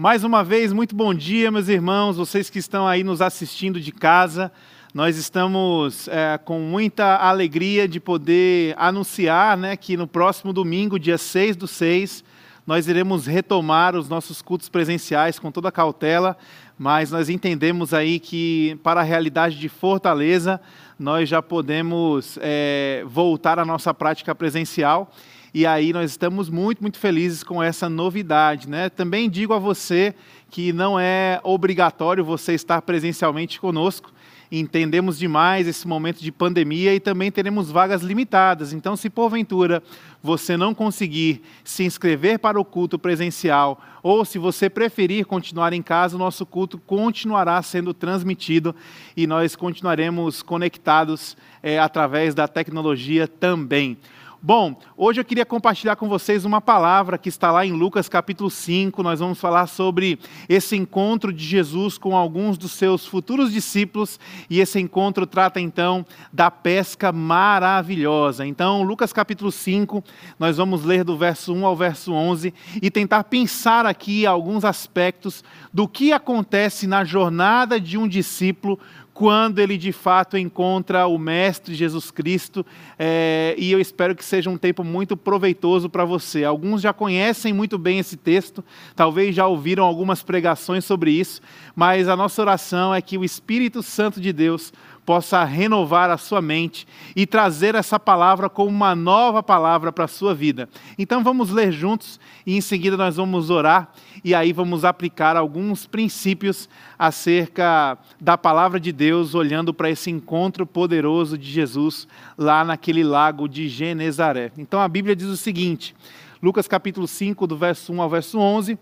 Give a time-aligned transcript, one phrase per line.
[0.00, 3.90] Mais uma vez, muito bom dia, meus irmãos, vocês que estão aí nos assistindo de
[3.90, 4.52] casa.
[4.94, 11.18] Nós estamos é, com muita alegria de poder anunciar né, que no próximo domingo, dia
[11.18, 12.22] 6 do 6,
[12.64, 16.38] nós iremos retomar os nossos cultos presenciais com toda a cautela,
[16.78, 20.60] mas nós entendemos aí que para a realidade de Fortaleza,
[20.96, 25.10] nós já podemos é, voltar à nossa prática presencial.
[25.52, 28.68] E aí nós estamos muito, muito felizes com essa novidade.
[28.68, 28.88] Né?
[28.88, 30.14] Também digo a você
[30.50, 34.12] que não é obrigatório você estar presencialmente conosco.
[34.50, 38.72] Entendemos demais esse momento de pandemia e também teremos vagas limitadas.
[38.72, 39.82] Então, se porventura
[40.22, 45.82] você não conseguir se inscrever para o culto presencial ou se você preferir continuar em
[45.82, 48.74] casa, o nosso culto continuará sendo transmitido
[49.14, 53.98] e nós continuaremos conectados é, através da tecnologia também.
[54.40, 58.48] Bom, hoje eu queria compartilhar com vocês uma palavra que está lá em Lucas capítulo
[58.48, 59.02] 5.
[59.02, 60.16] Nós vamos falar sobre
[60.48, 66.06] esse encontro de Jesus com alguns dos seus futuros discípulos, e esse encontro trata então
[66.32, 68.46] da pesca maravilhosa.
[68.46, 70.04] Então, Lucas capítulo 5,
[70.38, 75.42] nós vamos ler do verso 1 ao verso 11 e tentar pensar aqui alguns aspectos
[75.72, 78.78] do que acontece na jornada de um discípulo
[79.18, 82.64] quando ele de fato encontra o Mestre Jesus Cristo,
[82.96, 86.44] é, e eu espero que seja um tempo muito proveitoso para você.
[86.44, 91.40] Alguns já conhecem muito bem esse texto, talvez já ouviram algumas pregações sobre isso,
[91.74, 94.72] mas a nossa oração é que o Espírito Santo de Deus
[95.08, 100.06] possa renovar a sua mente e trazer essa palavra como uma nova palavra para a
[100.06, 100.68] sua vida.
[100.98, 103.90] Então vamos ler juntos e em seguida nós vamos orar
[104.22, 110.66] e aí vamos aplicar alguns princípios acerca da palavra de Deus, olhando para esse encontro
[110.66, 114.52] poderoso de Jesus lá naquele lago de Genezaré.
[114.58, 115.96] Então a Bíblia diz o seguinte,
[116.42, 118.78] Lucas capítulo 5, do verso 1 ao verso 11,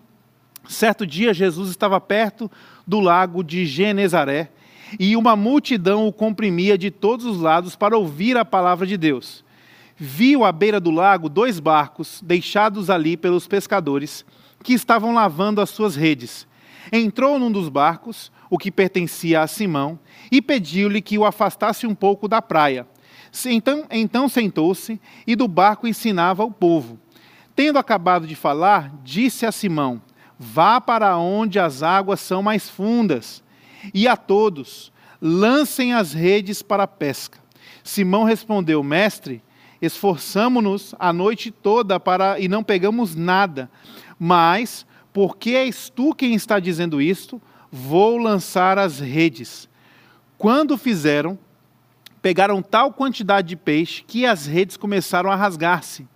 [0.68, 2.50] certo dia Jesus estava perto
[2.84, 4.50] do lago de Genezaré,
[4.98, 9.44] e uma multidão o comprimia de todos os lados para ouvir a palavra de Deus.
[9.96, 14.24] Viu à beira do lago dois barcos deixados ali pelos pescadores
[14.62, 16.46] que estavam lavando as suas redes.
[16.92, 19.98] Entrou num dos barcos, o que pertencia a Simão,
[20.30, 22.86] e pediu-lhe que o afastasse um pouco da praia.
[23.46, 26.98] Então, então sentou-se e do barco ensinava o povo.
[27.54, 30.00] Tendo acabado de falar, disse a Simão:
[30.38, 33.42] Vá para onde as águas são mais fundas
[33.92, 37.38] e a todos: lancem as redes para a pesca.
[37.82, 39.42] Simão respondeu: Mestre,
[39.80, 43.70] esforçamo-nos a noite toda para e não pegamos nada.
[44.18, 49.68] Mas, porque és tu quem está dizendo isto, vou lançar as redes.
[50.38, 51.38] Quando fizeram,
[52.20, 56.06] pegaram tal quantidade de peixe que as redes começaram a rasgar-se.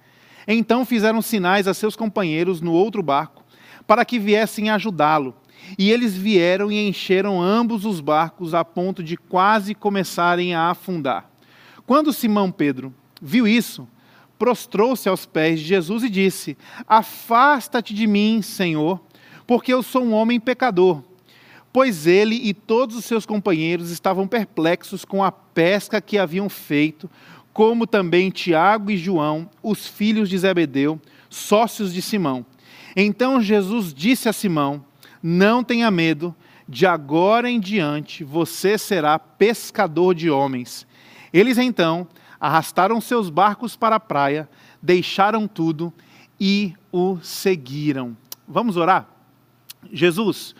[0.47, 3.45] Então fizeram sinais a seus companheiros no outro barco,
[3.87, 5.35] para que viessem ajudá-lo.
[5.79, 11.31] E eles vieram e encheram ambos os barcos a ponto de quase começarem a afundar.
[11.87, 13.89] Quando Simão Pedro viu isso,
[14.39, 16.57] prostrou-se aos pés de Jesus e disse:
[16.87, 19.01] Afasta-te de mim, Senhor,
[19.47, 21.03] porque eu sou um homem pecador.
[21.73, 27.09] Pois ele e todos os seus companheiros estavam perplexos com a pesca que haviam feito,
[27.53, 32.45] como também Tiago e João, os filhos de Zebedeu, sócios de Simão.
[32.97, 34.85] Então Jesus disse a Simão:
[35.23, 36.35] não tenha medo,
[36.69, 40.87] de agora em diante você será pescador de homens.
[41.33, 42.07] Eles então
[42.41, 44.49] arrastaram seus barcos para a praia,
[44.81, 45.93] deixaram tudo
[46.41, 48.17] e o seguiram.
[48.49, 49.07] Vamos orar?
[49.93, 50.55] Jesus,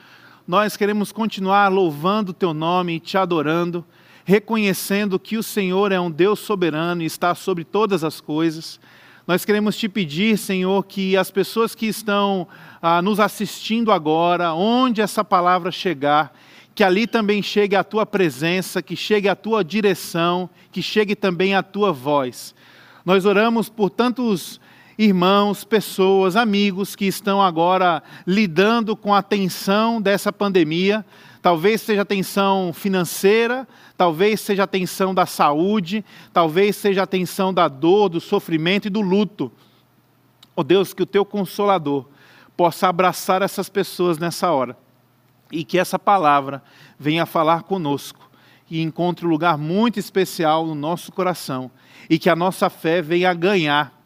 [0.47, 3.85] nós queremos continuar louvando o teu nome e te adorando,
[4.25, 8.81] reconhecendo que o Senhor é um Deus soberano e está sobre todas as coisas.
[9.31, 12.49] Nós queremos te pedir, Senhor, que as pessoas que estão
[12.83, 16.37] ah, nos assistindo agora, onde essa palavra chegar,
[16.75, 21.55] que ali também chegue a tua presença, que chegue a tua direção, que chegue também
[21.55, 22.57] a tua voz.
[23.05, 24.61] Nós oramos por tantos
[24.99, 31.07] irmãos, pessoas, amigos que estão agora lidando com a tensão dessa pandemia.
[31.43, 33.67] Talvez seja a tensão financeira,
[33.97, 38.91] talvez seja a tensão da saúde, talvez seja a tensão da dor, do sofrimento e
[38.91, 39.51] do luto.
[40.55, 42.07] Oh Deus, que o teu consolador
[42.57, 44.77] possa abraçar essas pessoas nessa hora
[45.51, 46.63] e que essa palavra
[46.99, 48.31] venha falar conosco
[48.71, 51.71] e encontre um lugar muito especial no nosso coração
[52.09, 53.99] e que a nossa fé venha ganhar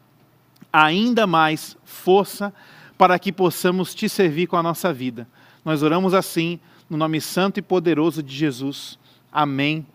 [0.71, 2.53] ainda mais força
[2.97, 5.27] para que possamos te servir com a nossa vida.
[5.63, 6.59] Nós oramos assim,
[6.89, 8.99] no nome santo e poderoso de Jesus.
[9.31, 9.85] Amém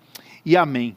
[0.44, 0.96] e amém.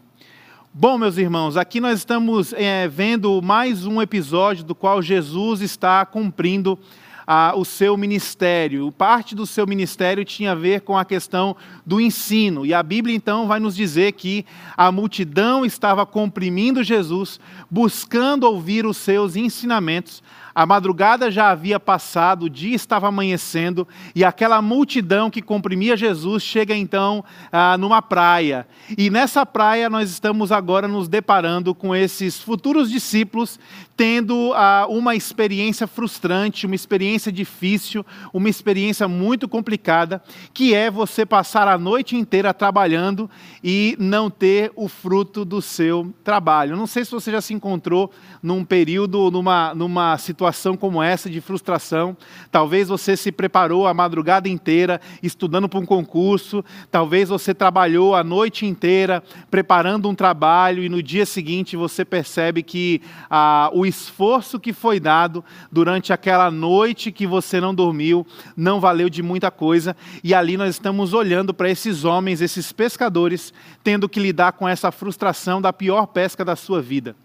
[0.74, 6.04] Bom, meus irmãos, aqui nós estamos é, vendo mais um episódio do qual Jesus está
[6.04, 6.80] cumprindo
[7.28, 8.92] ah, o seu ministério.
[8.92, 11.56] Parte do seu ministério tinha a ver com a questão
[11.86, 12.66] do ensino.
[12.66, 14.46] E a Bíblia então vai nos dizer que
[14.76, 20.24] a multidão estava comprimindo Jesus, buscando ouvir os seus ensinamentos.
[20.56, 26.44] A madrugada já havia passado, o dia estava amanhecendo e aquela multidão que comprimia Jesus
[26.44, 28.68] chega então ah, numa praia.
[28.96, 33.60] E nessa praia nós estamos agora nos deparando com esses futuros discípulos
[33.98, 40.22] tendo ah, uma experiência frustrante, uma experiência difícil, uma experiência muito complicada,
[40.54, 43.30] que é você passar a noite inteira trabalhando
[43.64, 46.76] e não ter o fruto do seu trabalho.
[46.76, 48.12] Não sei se você já se encontrou
[48.42, 50.43] num período, numa, numa situação
[50.78, 52.18] como essa de frustração.
[52.52, 58.24] Talvez você se preparou a madrugada inteira estudando para um concurso, talvez você trabalhou a
[58.24, 64.60] noite inteira preparando um trabalho e no dia seguinte você percebe que ah, o esforço
[64.60, 68.26] que foi dado durante aquela noite que você não dormiu
[68.56, 69.96] não valeu de muita coisa.
[70.24, 73.54] E ali nós estamos olhando para esses homens, esses pescadores,
[73.84, 77.16] tendo que lidar com essa frustração da pior pesca da sua vida.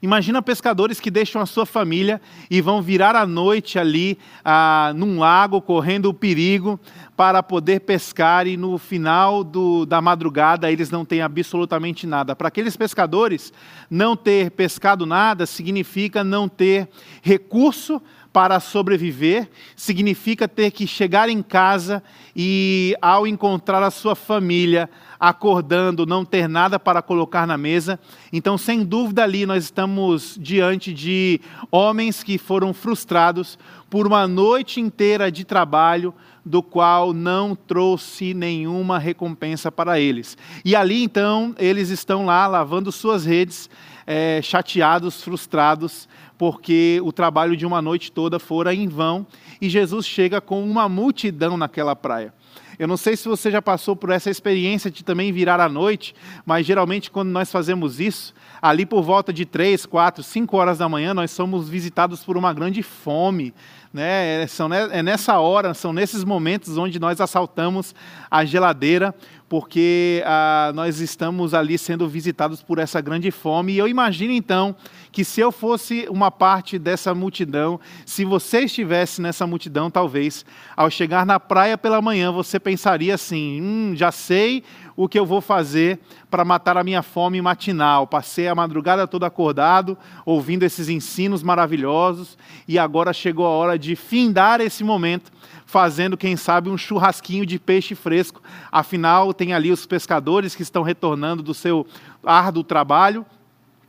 [0.00, 5.18] Imagina pescadores que deixam a sua família e vão virar a noite ali ah, num
[5.18, 6.78] lago, correndo o perigo
[7.16, 12.36] para poder pescar e no final do, da madrugada eles não têm absolutamente nada.
[12.36, 13.52] Para aqueles pescadores,
[13.90, 16.88] não ter pescado nada significa não ter
[17.20, 18.00] recurso
[18.32, 22.00] para sobreviver, significa ter que chegar em casa
[22.36, 27.98] e, ao encontrar a sua família, acordando, não ter nada para colocar na mesa.
[28.32, 33.58] Então, sem dúvida, ali nós estamos diante de homens que foram frustrados
[33.90, 40.36] por uma noite inteira de trabalho, do qual não trouxe nenhuma recompensa para eles.
[40.64, 43.68] E ali, então, eles estão lá lavando suas redes,
[44.06, 49.26] é, chateados, frustrados, porque o trabalho de uma noite toda fora em vão,
[49.60, 52.32] e Jesus chega com uma multidão naquela praia.
[52.78, 56.14] Eu não sei se você já passou por essa experiência de também virar à noite,
[56.46, 58.32] mas geralmente quando nós fazemos isso,
[58.62, 62.52] ali por volta de três, quatro, cinco horas da manhã, nós somos visitados por uma
[62.52, 63.52] grande fome.
[63.92, 64.42] Né?
[64.42, 67.94] É, são, é nessa hora, são nesses momentos onde nós assaltamos
[68.30, 69.14] a geladeira,
[69.48, 73.72] porque ah, nós estamos ali sendo visitados por essa grande fome.
[73.72, 74.76] E eu imagino então
[75.10, 80.44] que se eu fosse uma parte dessa multidão, se você estivesse nessa multidão, talvez,
[80.76, 84.62] ao chegar na praia pela manhã, você pensaria assim: hum, já sei
[84.96, 88.06] o que eu vou fazer para matar a minha fome matinal.
[88.06, 89.96] Passei a madrugada toda acordado,
[90.26, 95.30] ouvindo esses ensinos maravilhosos, e agora chegou a hora de findar esse momento
[95.64, 98.42] fazendo, quem sabe, um churrasquinho de peixe fresco.
[98.72, 101.86] Afinal, tem ali os pescadores que estão retornando do seu
[102.24, 103.24] árduo trabalho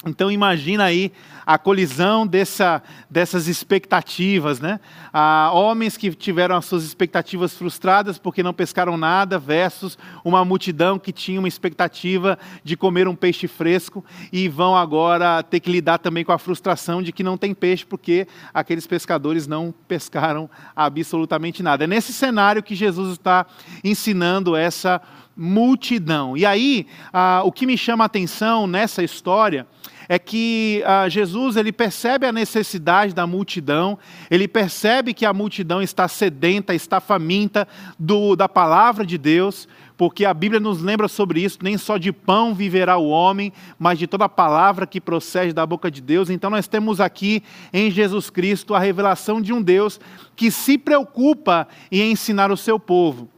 [0.05, 1.11] então imagina aí
[1.45, 4.79] a colisão dessa, dessas expectativas, né?
[5.11, 10.97] Ah, homens que tiveram as suas expectativas frustradas porque não pescaram nada, versus uma multidão
[10.97, 15.97] que tinha uma expectativa de comer um peixe fresco e vão agora ter que lidar
[15.97, 21.61] também com a frustração de que não tem peixe porque aqueles pescadores não pescaram absolutamente
[21.61, 21.83] nada.
[21.83, 23.45] É nesse cenário que Jesus está
[23.83, 25.01] ensinando essa
[25.39, 26.35] multidão.
[26.35, 29.65] E aí, ah, o que me chama a atenção nessa história
[30.09, 33.97] é que ah, Jesus ele percebe a necessidade da multidão,
[34.29, 37.67] ele percebe que a multidão está sedenta, está faminta
[37.97, 42.11] do, da palavra de Deus, porque a Bíblia nos lembra sobre isso, nem só de
[42.11, 46.29] pão viverá o homem, mas de toda a palavra que procede da boca de Deus.
[46.29, 49.99] Então nós temos aqui em Jesus Cristo a revelação de um Deus
[50.35, 53.29] que se preocupa em ensinar o seu povo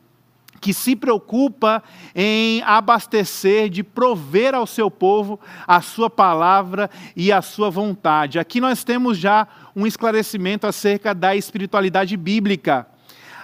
[0.62, 7.42] que se preocupa em abastecer, de prover ao seu povo a sua palavra e a
[7.42, 8.38] sua vontade.
[8.38, 12.91] Aqui nós temos já um esclarecimento acerca da espiritualidade bíblica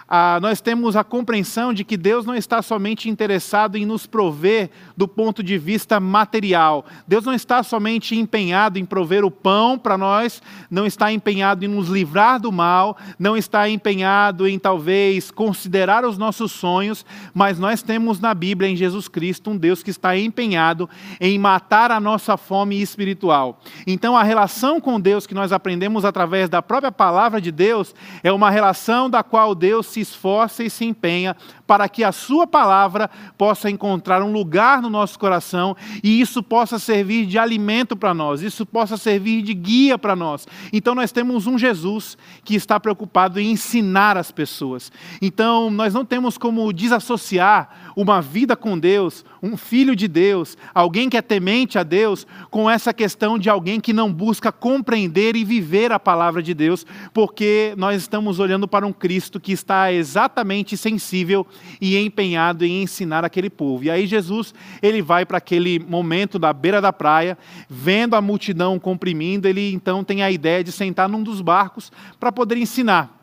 [0.07, 4.69] ah, nós temos a compreensão de que Deus não está somente interessado em nos prover
[4.95, 6.85] do ponto de vista material.
[7.05, 11.67] Deus não está somente empenhado em prover o pão para nós, não está empenhado em
[11.67, 17.81] nos livrar do mal, não está empenhado em talvez considerar os nossos sonhos, mas nós
[17.81, 22.37] temos na Bíblia, em Jesus Cristo, um Deus que está empenhado em matar a nossa
[22.37, 23.59] fome espiritual.
[23.85, 28.31] Então, a relação com Deus que nós aprendemos através da própria palavra de Deus é
[28.31, 31.35] uma relação da qual Deus se esforça e se empenha
[31.65, 36.79] para que a Sua palavra possa encontrar um lugar no nosso coração e isso possa
[36.79, 40.47] servir de alimento para nós, isso possa servir de guia para nós.
[40.71, 44.91] Então, nós temos um Jesus que está preocupado em ensinar as pessoas.
[45.21, 51.09] Então, nós não temos como desassociar uma vida com Deus, um filho de Deus, alguém
[51.09, 55.43] que é temente a Deus, com essa questão de alguém que não busca compreender e
[55.43, 60.77] viver a palavra de Deus, porque nós estamos olhando para um Cristo que está exatamente
[60.77, 61.45] sensível
[61.81, 63.83] e empenhado em ensinar aquele povo.
[63.83, 67.37] E aí Jesus, ele vai para aquele momento da beira da praia,
[67.69, 72.31] vendo a multidão comprimindo, ele então tem a ideia de sentar num dos barcos para
[72.31, 73.16] poder ensinar.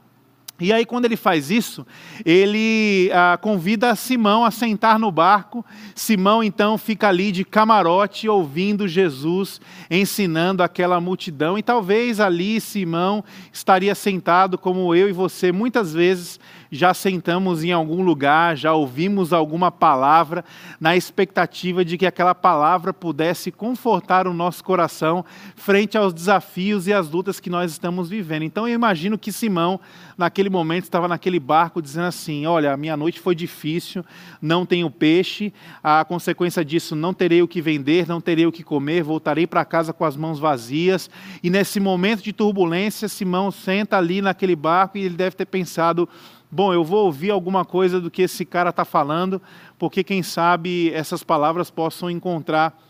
[0.65, 1.87] E aí, quando ele faz isso,
[2.25, 5.65] ele ah, convida Simão a sentar no barco.
[5.95, 11.59] Simão, então, fica ali de camarote, ouvindo Jesus ensinando aquela multidão.
[11.59, 16.41] E talvez ali Simão estaria sentado, como eu e você, muitas vezes
[16.71, 20.45] já sentamos em algum lugar, já ouvimos alguma palavra,
[20.81, 26.93] na expectativa de que aquela palavra pudesse confortar o nosso coração frente aos desafios e
[26.93, 28.43] às lutas que nós estamos vivendo.
[28.43, 29.81] Então eu imagino que Simão,
[30.17, 34.05] naquele momento, estava naquele barco dizendo assim: Olha, a minha noite foi difícil,
[34.41, 35.53] não tenho peixe,
[35.83, 39.65] a consequência disso, não terei o que vender, não terei o que comer, voltarei para
[39.65, 41.11] casa com as mãos vazias.
[41.43, 46.09] E nesse momento de turbulência, Simão senta ali naquele barco e ele deve ter pensado
[46.55, 49.43] bom, eu vou ouvir alguma coisa do que esse cara está falando,
[49.77, 52.81] porque quem sabe essas palavras possam encontrar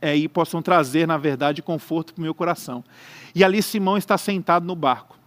[0.00, 2.82] é, e possam trazer, na verdade, conforto para o meu coração.
[3.34, 5.18] E ali Simão está sentado no barco.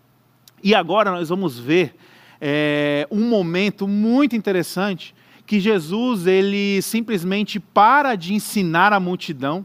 [0.64, 1.96] E agora nós vamos ver
[2.42, 5.14] é, um momento muito interessante
[5.46, 9.64] que Jesus ele simplesmente para de ensinar a multidão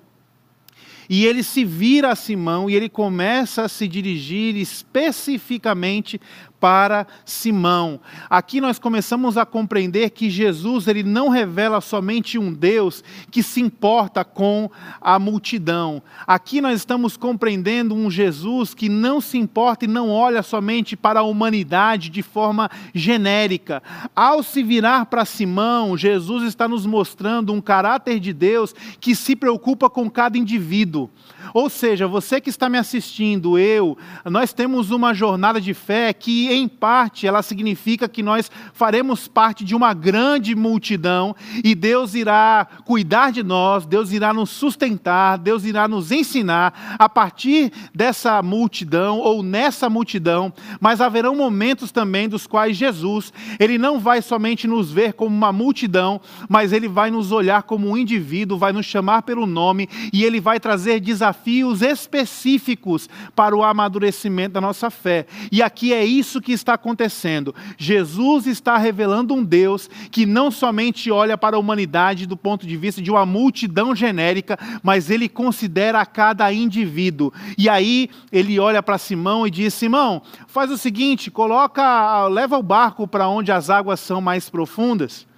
[1.12, 6.20] e ele se vira a Simão e ele começa a se dirigir especificamente
[6.60, 7.98] para Simão.
[8.28, 13.60] Aqui nós começamos a compreender que Jesus ele não revela somente um Deus que se
[13.60, 16.02] importa com a multidão.
[16.26, 21.20] Aqui nós estamos compreendendo um Jesus que não se importa e não olha somente para
[21.20, 23.82] a humanidade de forma genérica.
[24.14, 29.34] Ao se virar para Simão, Jesus está nos mostrando um caráter de Deus que se
[29.34, 31.10] preocupa com cada indivíduo.
[31.52, 36.52] Ou seja, você que está me assistindo, eu, nós temos uma jornada de fé que,
[36.52, 42.66] em parte, ela significa que nós faremos parte de uma grande multidão e Deus irá
[42.84, 49.18] cuidar de nós, Deus irá nos sustentar, Deus irá nos ensinar a partir dessa multidão
[49.18, 54.90] ou nessa multidão, mas haverão momentos também dos quais Jesus, ele não vai somente nos
[54.92, 59.22] ver como uma multidão, mas ele vai nos olhar como um indivíduo, vai nos chamar
[59.22, 65.26] pelo nome e ele vai trazer desafios desafios específicos para o amadurecimento da nossa fé.
[65.50, 67.54] E aqui é isso que está acontecendo.
[67.78, 72.76] Jesus está revelando um Deus que não somente olha para a humanidade do ponto de
[72.76, 77.32] vista de uma multidão genérica, mas ele considera a cada indivíduo.
[77.56, 82.62] E aí ele olha para Simão e diz: Simão, faz o seguinte, coloca, leva o
[82.62, 85.29] barco para onde as águas são mais profundas.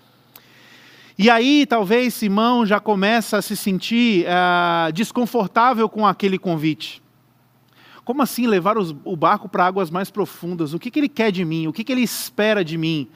[1.19, 7.02] E aí, talvez Simão já começa a se sentir uh, desconfortável com aquele convite.
[8.04, 10.75] Como assim levar os, o barco para águas mais profundas?
[10.75, 11.66] O que, que ele quer de mim?
[11.66, 13.09] O que, que ele espera de mim?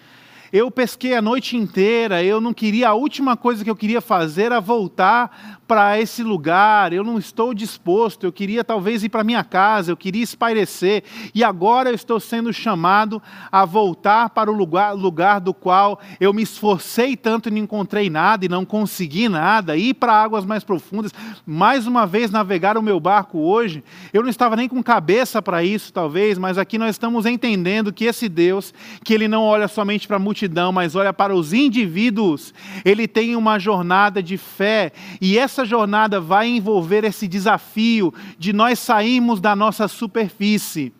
[0.52, 4.44] Eu pesquei a noite inteira, eu não queria, a última coisa que eu queria fazer
[4.44, 9.42] era voltar para esse lugar, eu não estou disposto, eu queria talvez ir para minha
[9.42, 11.02] casa, eu queria espairecer,
[11.34, 16.32] e agora eu estou sendo chamado a voltar para o lugar, lugar do qual eu
[16.32, 20.62] me esforcei tanto e não encontrei nada e não consegui nada, ir para águas mais
[20.62, 21.12] profundas,
[21.44, 23.82] mais uma vez navegar o meu barco hoje.
[24.12, 28.04] Eu não estava nem com cabeça para isso, talvez, mas aqui nós estamos entendendo que
[28.04, 28.72] esse Deus,
[29.02, 30.36] que ele não olha somente para a multidão,
[30.72, 36.20] mas olha para os indivíduos, ele tem uma jornada de fé, e essa essa jornada
[36.20, 40.92] vai envolver esse desafio de nós sairmos da nossa superfície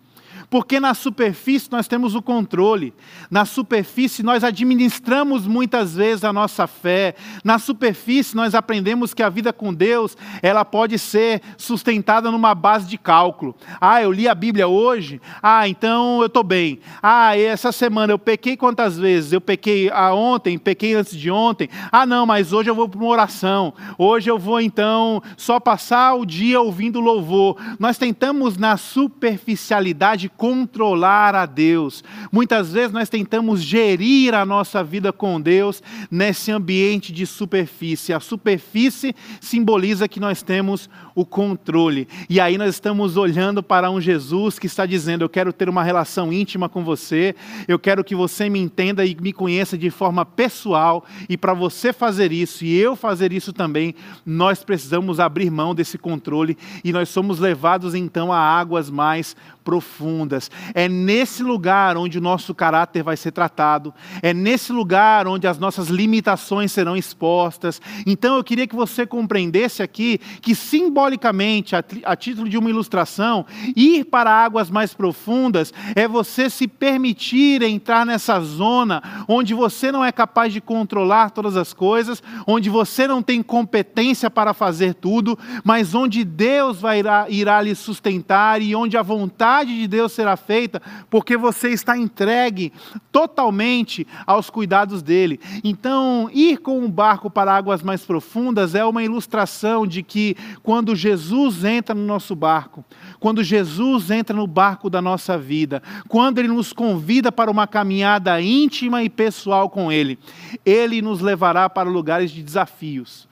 [0.49, 2.95] porque na superfície nós temos o controle,
[3.31, 9.29] na superfície nós administramos muitas vezes a nossa fé, na superfície nós aprendemos que a
[9.29, 13.55] vida com Deus, ela pode ser sustentada numa base de cálculo.
[13.81, 16.81] Ah, eu li a Bíblia hoje, ah, então eu estou bem.
[17.03, 19.33] Ah, essa semana eu pequei quantas vezes?
[19.33, 21.69] Eu pequei ah, ontem, pequei antes de ontem.
[21.91, 23.75] Ah, não, mas hoje eu vou para uma oração.
[23.99, 27.57] Hoje eu vou então só passar o dia ouvindo louvor.
[27.79, 32.05] Nós tentamos na superficialidade controlar a Deus.
[32.31, 38.12] Muitas vezes nós tentamos gerir a nossa vida com Deus nesse ambiente de superfície.
[38.12, 42.07] A superfície simboliza que nós temos o controle.
[42.28, 45.83] E aí nós estamos olhando para um Jesus que está dizendo: Eu quero ter uma
[45.83, 47.35] relação íntima com você,
[47.66, 51.05] eu quero que você me entenda e me conheça de forma pessoal.
[51.28, 55.97] E para você fazer isso e eu fazer isso também, nós precisamos abrir mão desse
[55.97, 60.25] controle e nós somos levados então a águas mais profundas.
[60.75, 65.59] É nesse lugar onde o nosso caráter vai ser tratado, é nesse lugar onde as
[65.59, 67.80] nossas limitações serão expostas.
[68.06, 73.47] Então eu queria que você compreendesse aqui que simbolicamente, a, a título de uma ilustração,
[73.75, 80.04] ir para águas mais profundas é você se permitir entrar nessa zona onde você não
[80.04, 85.38] é capaz de controlar todas as coisas, onde você não tem competência para fazer tudo,
[85.64, 90.37] mas onde Deus vai irá, irá lhe sustentar e onde a vontade de Deus será
[90.37, 92.73] feita, porque você está entregue
[93.13, 95.39] totalmente aos cuidados dele.
[95.63, 100.97] Então, ir com um barco para águas mais profundas é uma ilustração de que quando
[100.97, 102.85] Jesus entra no nosso barco,
[103.21, 108.41] quando Jesus entra no barco da nossa vida, quando ele nos convida para uma caminhada
[108.41, 110.19] íntima e pessoal com ele,
[110.65, 113.29] ele nos levará para lugares de desafios.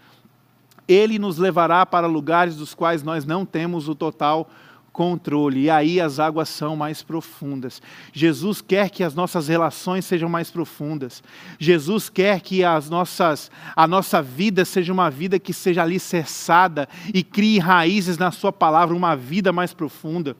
[0.86, 4.48] Ele nos levará para lugares dos quais nós não temos o total
[4.94, 7.82] controle, e aí as águas são mais profundas.
[8.12, 11.20] Jesus quer que as nossas relações sejam mais profundas.
[11.58, 17.24] Jesus quer que as nossas, a nossa vida seja uma vida que seja alicerçada e
[17.24, 20.36] crie raízes na Sua palavra, uma vida mais profunda.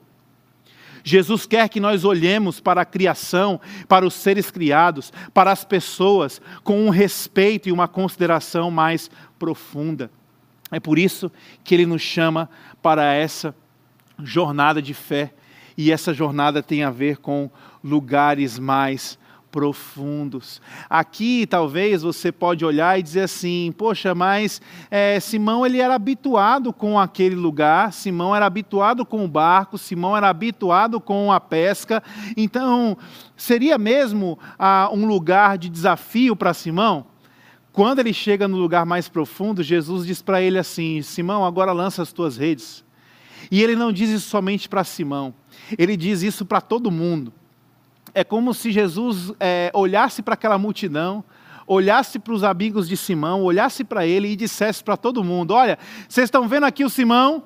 [1.03, 3.59] Jesus quer que nós olhemos para a criação,
[3.89, 10.09] para os seres criados, para as pessoas, com um respeito e uma consideração mais profunda.
[10.71, 11.29] É por isso
[11.61, 12.49] que Ele nos chama
[12.81, 13.53] para essa
[14.23, 15.33] jornada de fé,
[15.77, 17.49] e essa jornada tem a ver com
[17.83, 19.17] lugares mais
[19.55, 20.61] profundos.
[20.89, 26.73] Aqui, talvez, você pode olhar e dizer assim, poxa, mas é, Simão ele era habituado
[26.73, 32.03] com aquele lugar, Simão era habituado com o barco, Simão era habituado com a pesca,
[32.35, 32.97] então,
[33.37, 37.05] seria mesmo ah, um lugar de desafio para Simão?
[37.71, 42.01] Quando ele chega no lugar mais profundo, Jesus diz para ele assim, Simão, agora lança
[42.01, 42.84] as tuas redes.
[43.51, 45.33] E ele não diz isso somente para Simão,
[45.77, 47.31] ele diz isso para todo mundo.
[48.13, 51.23] É como se Jesus é, olhasse para aquela multidão,
[51.67, 55.77] olhasse para os amigos de Simão, olhasse para ele e dissesse para todo mundo: Olha,
[56.07, 57.43] vocês estão vendo aqui o Simão?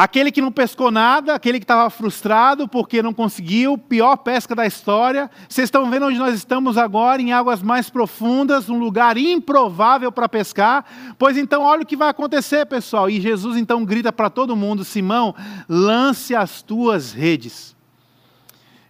[0.00, 4.66] Aquele que não pescou nada, aquele que estava frustrado porque não conseguiu, pior pesca da
[4.66, 5.30] história.
[5.46, 10.26] Vocês estão vendo onde nós estamos agora, em águas mais profundas, um lugar improvável para
[10.26, 10.86] pescar.
[11.18, 13.10] Pois então, olha o que vai acontecer, pessoal.
[13.10, 15.34] E Jesus então grita para todo mundo: Simão,
[15.68, 17.76] lance as tuas redes.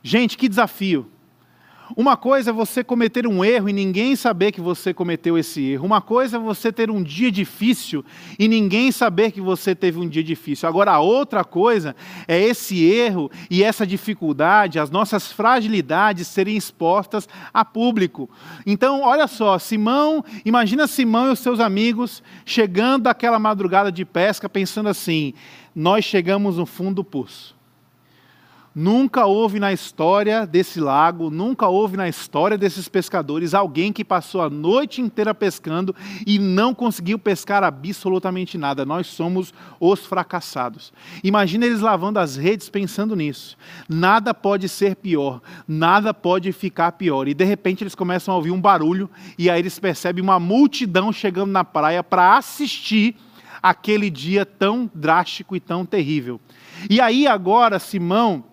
[0.04, 1.10] Gente, que desafio.
[1.96, 5.86] Uma coisa é você cometer um erro e ninguém saber que você cometeu esse erro.
[5.86, 8.04] Uma coisa é você ter um dia difícil
[8.38, 10.68] e ninguém saber que você teve um dia difícil.
[10.68, 11.96] Agora, a outra coisa
[12.28, 18.30] é esse erro e essa dificuldade, as nossas fragilidades serem expostas a público.
[18.64, 24.48] Então, olha só, Simão, imagina Simão e os seus amigos chegando daquela madrugada de pesca
[24.48, 25.34] pensando assim:
[25.74, 27.59] nós chegamos no fundo do poço.
[28.72, 34.40] Nunca houve na história desse lago, nunca houve na história desses pescadores alguém que passou
[34.42, 38.84] a noite inteira pescando e não conseguiu pescar absolutamente nada.
[38.84, 40.92] Nós somos os fracassados.
[41.24, 43.56] Imagina eles lavando as redes pensando nisso.
[43.88, 47.26] Nada pode ser pior, nada pode ficar pior.
[47.26, 51.12] E de repente eles começam a ouvir um barulho e aí eles percebem uma multidão
[51.12, 53.16] chegando na praia para assistir
[53.60, 56.40] aquele dia tão drástico e tão terrível.
[56.88, 58.44] E aí agora Simão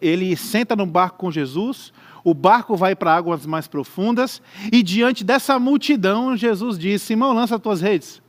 [0.00, 5.24] ele senta no barco com Jesus, o barco vai para águas mais profundas, e diante
[5.24, 8.22] dessa multidão, Jesus diz: Simão, lança as tuas redes.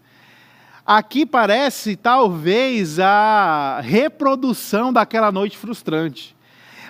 [0.85, 6.35] Aqui parece talvez a reprodução daquela noite frustrante.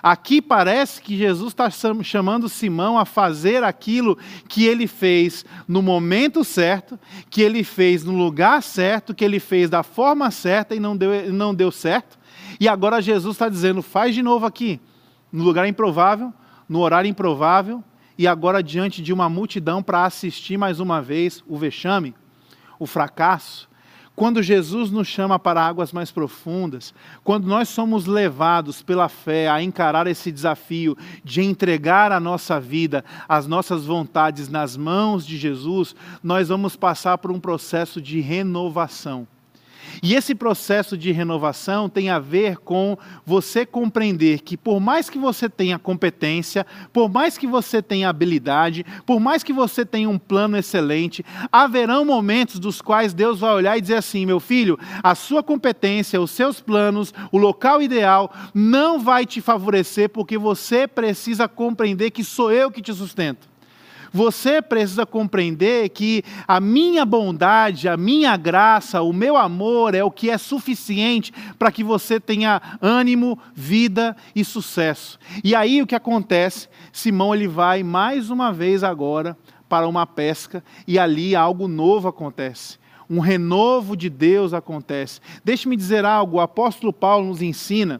[0.01, 6.43] Aqui parece que Jesus está chamando Simão a fazer aquilo que ele fez no momento
[6.43, 10.97] certo, que ele fez no lugar certo, que ele fez da forma certa e não
[10.97, 12.17] deu, não deu certo.
[12.61, 14.79] E agora Jesus está dizendo: faz de novo aqui,
[15.31, 16.31] no lugar improvável,
[16.69, 17.83] no horário improvável,
[18.15, 22.13] e agora diante de uma multidão para assistir mais uma vez o vexame,
[22.77, 23.67] o fracasso.
[24.15, 26.93] Quando Jesus nos chama para águas mais profundas,
[27.23, 33.03] quando nós somos levados pela fé a encarar esse desafio de entregar a nossa vida,
[33.27, 39.27] as nossas vontades nas mãos de Jesus, nós vamos passar por um processo de renovação.
[40.01, 45.17] E esse processo de renovação tem a ver com você compreender que, por mais que
[45.17, 50.17] você tenha competência, por mais que você tenha habilidade, por mais que você tenha um
[50.17, 55.15] plano excelente, haverão momentos dos quais Deus vai olhar e dizer assim: meu filho, a
[55.15, 61.47] sua competência, os seus planos, o local ideal não vai te favorecer porque você precisa
[61.47, 63.50] compreender que sou eu que te sustento.
[64.13, 70.11] Você precisa compreender que a minha bondade, a minha graça, o meu amor é o
[70.11, 75.17] que é suficiente para que você tenha ânimo, vida e sucesso.
[75.43, 76.67] E aí o que acontece?
[76.91, 79.37] Simão ele vai mais uma vez agora
[79.69, 85.19] para uma pesca e ali algo novo acontece um renovo de Deus acontece.
[85.43, 87.99] Deixe-me dizer algo, o apóstolo Paulo nos ensina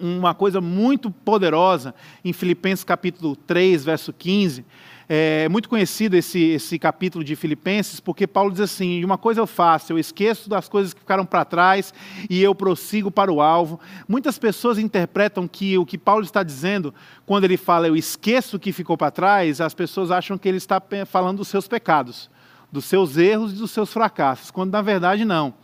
[0.00, 1.92] uma coisa muito poderosa
[2.24, 4.64] em Filipenses capítulo 3, verso 15.
[5.10, 9.46] É muito conhecido esse, esse capítulo de Filipenses, porque Paulo diz assim: uma coisa eu
[9.46, 11.94] faço, eu esqueço das coisas que ficaram para trás
[12.28, 13.80] e eu prossigo para o alvo.
[14.06, 16.92] Muitas pessoas interpretam que o que Paulo está dizendo,
[17.24, 20.58] quando ele fala eu esqueço o que ficou para trás, as pessoas acham que ele
[20.58, 22.28] está falando dos seus pecados,
[22.70, 25.54] dos seus erros e dos seus fracassos, quando na verdade não.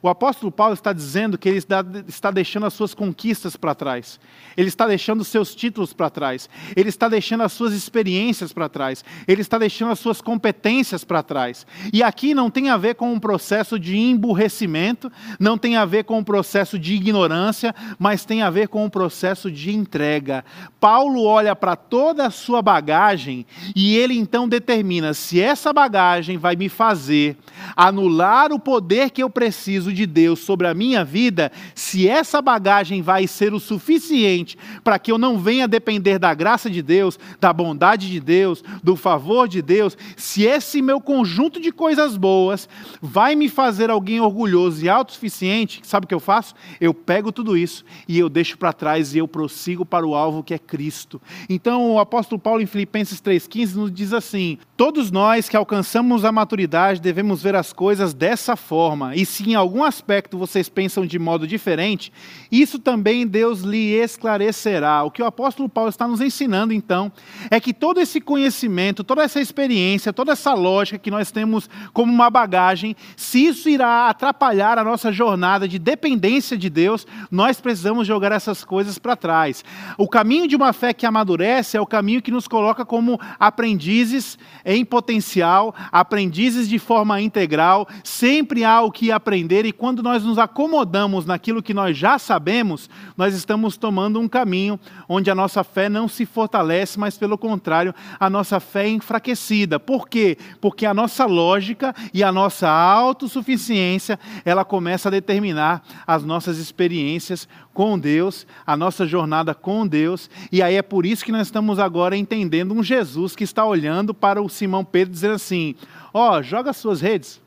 [0.00, 4.20] O apóstolo Paulo está dizendo que ele está deixando as suas conquistas para trás,
[4.56, 8.68] ele está deixando os seus títulos para trás, ele está deixando as suas experiências para
[8.68, 11.66] trás, ele está deixando as suas competências para trás.
[11.92, 16.04] E aqui não tem a ver com um processo de emburrecimento, não tem a ver
[16.04, 20.44] com um processo de ignorância, mas tem a ver com um processo de entrega.
[20.78, 26.54] Paulo olha para toda a sua bagagem e ele então determina se essa bagagem vai
[26.54, 27.36] me fazer
[27.76, 33.02] anular o poder que eu preciso de Deus sobre a minha vida, se essa bagagem
[33.02, 37.52] vai ser o suficiente para que eu não venha depender da graça de Deus, da
[37.52, 42.68] bondade de Deus, do favor de Deus, se esse meu conjunto de coisas boas
[43.00, 46.54] vai me fazer alguém orgulhoso e autossuficiente, sabe o que eu faço?
[46.80, 50.42] Eu pego tudo isso e eu deixo para trás e eu prossigo para o alvo
[50.42, 51.20] que é Cristo.
[51.48, 56.30] Então o apóstolo Paulo em Filipenses 3,15 nos diz assim: Todos nós que alcançamos a
[56.30, 61.18] maturidade devemos ver as coisas dessa forma, e se em algum aspecto vocês pensam de
[61.18, 62.12] modo diferente,
[62.48, 65.02] isso também Deus lhe esclarecerá.
[65.02, 67.10] O que o apóstolo Paulo está nos ensinando, então,
[67.50, 72.12] é que todo esse conhecimento, toda essa experiência, toda essa lógica que nós temos como
[72.12, 78.06] uma bagagem, se isso irá atrapalhar a nossa jornada de dependência de Deus, nós precisamos
[78.06, 79.64] jogar essas coisas para trás.
[79.98, 84.38] O caminho de uma fé que amadurece é o caminho que nos coloca como aprendizes
[84.68, 90.36] em potencial, aprendizes de forma integral, sempre há o que aprender e quando nós nos
[90.36, 94.78] acomodamos naquilo que nós já sabemos, nós estamos tomando um caminho
[95.08, 99.80] onde a nossa fé não se fortalece, mas pelo contrário, a nossa fé é enfraquecida.
[99.80, 100.36] Por quê?
[100.60, 107.48] Porque a nossa lógica e a nossa autossuficiência, ela começa a determinar as nossas experiências
[107.78, 111.78] com Deus, a nossa jornada com Deus, e aí é por isso que nós estamos
[111.78, 115.76] agora entendendo um Jesus que está olhando para o Simão Pedro dizendo assim:
[116.12, 117.40] ó, oh, joga as suas redes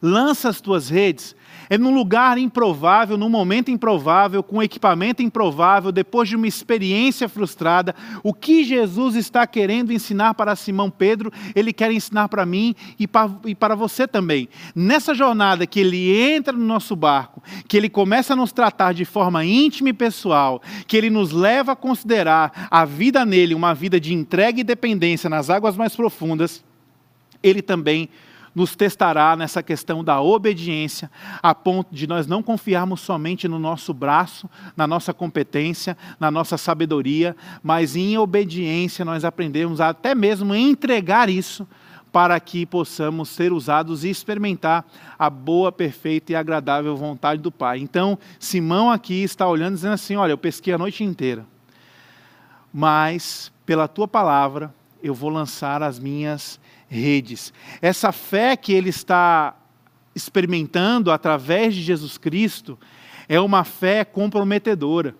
[0.00, 1.34] lança as tuas redes.
[1.70, 7.94] É num lugar improvável, num momento improvável, com equipamento improvável, depois de uma experiência frustrada.
[8.24, 13.06] O que Jesus está querendo ensinar para Simão Pedro, ele quer ensinar para mim e
[13.06, 14.48] para, e para você também.
[14.74, 19.04] Nessa jornada que ele entra no nosso barco, que ele começa a nos tratar de
[19.04, 24.00] forma íntima e pessoal, que ele nos leva a considerar a vida nele uma vida
[24.00, 26.64] de entrega e dependência nas águas mais profundas,
[27.40, 28.08] ele também
[28.54, 31.10] nos testará nessa questão da obediência,
[31.42, 36.58] a ponto de nós não confiarmos somente no nosso braço, na nossa competência, na nossa
[36.58, 41.66] sabedoria, mas em obediência nós aprendemos a até mesmo entregar isso
[42.12, 44.84] para que possamos ser usados e experimentar
[45.18, 47.78] a boa, perfeita e agradável vontade do Pai.
[47.78, 51.46] Então, Simão aqui está olhando dizendo assim: Olha, eu pesquei a noite inteira,
[52.72, 57.52] mas pela tua palavra eu vou lançar as minhas redes.
[57.80, 59.56] Essa fé que ele está
[60.14, 62.76] experimentando através de Jesus Cristo
[63.28, 65.14] é uma fé comprometedora.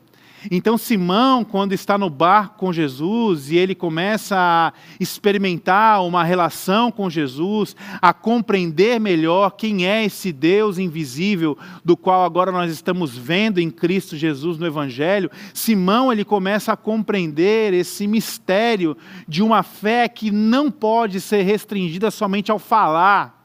[0.49, 6.91] Então, Simão, quando está no barco com Jesus e ele começa a experimentar uma relação
[6.91, 13.17] com Jesus, a compreender melhor quem é esse Deus invisível do qual agora nós estamos
[13.17, 18.97] vendo em Cristo Jesus no Evangelho, Simão ele começa a compreender esse mistério
[19.29, 23.45] de uma fé que não pode ser restringida somente ao falar,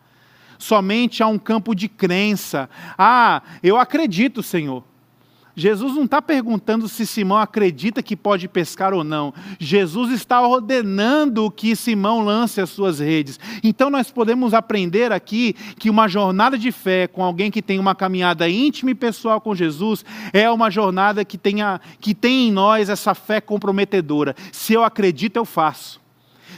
[0.58, 2.70] somente a um campo de crença.
[2.98, 4.95] Ah, eu acredito, Senhor
[5.56, 9.34] Jesus não está perguntando se Simão acredita que pode pescar ou não.
[9.58, 13.40] Jesus está ordenando que Simão lance as suas redes.
[13.64, 17.96] Então nós podemos aprender aqui que uma jornada de fé com alguém que tem uma
[17.96, 22.90] caminhada íntima e pessoal com Jesus é uma jornada que, tenha, que tem em nós
[22.90, 24.36] essa fé comprometedora.
[24.52, 26.04] Se eu acredito, eu faço.